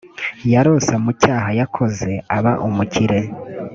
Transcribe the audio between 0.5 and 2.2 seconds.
yaronse mu cyaha yakoze